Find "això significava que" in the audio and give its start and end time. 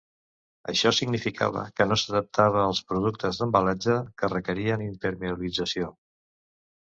0.71-1.85